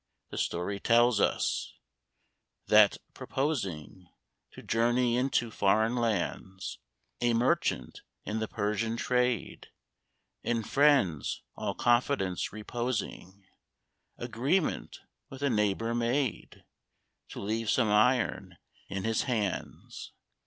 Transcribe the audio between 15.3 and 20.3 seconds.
a neighbour made, To leave some iron in his hands.